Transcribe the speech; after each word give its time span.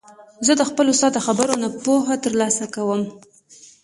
زه 0.45 0.53
د 0.59 0.61
خپل 0.69 0.85
استاد 0.93 1.11
د 1.15 1.19
خبرو 1.27 1.53
نه 1.63 1.69
پوهه 1.85 2.15
تر 2.23 2.33
لاسه 2.41 2.65
کوم. 2.75 3.01